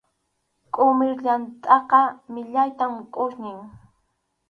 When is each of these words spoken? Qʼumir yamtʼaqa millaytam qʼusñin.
Qʼumir 0.73 1.17
yamtʼaqa 1.27 1.99
millaytam 2.33 2.93
qʼusñin. 3.13 3.59